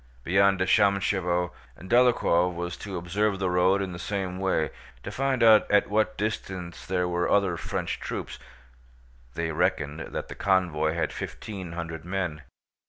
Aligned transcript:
Beyond 0.23 0.59
Shámshevo, 0.61 1.51
Dólokhov 1.79 2.55
was 2.55 2.75
to 2.77 2.97
observe 2.97 3.37
the 3.37 3.51
road 3.51 3.83
in 3.83 3.91
the 3.91 3.99
same 3.99 4.39
way, 4.39 4.71
to 5.03 5.11
find 5.11 5.43
out 5.43 5.69
at 5.69 5.91
what 5.91 6.17
distance 6.17 6.87
there 6.87 7.07
were 7.07 7.29
other 7.29 7.55
French 7.55 7.99
troops. 7.99 8.39
They 9.35 9.51
reckoned 9.51 9.99
that 9.99 10.27
the 10.27 10.33
convoy 10.33 10.95
had 10.95 11.13
fifteen 11.13 11.73
hundred 11.73 12.03
men. 12.03 12.41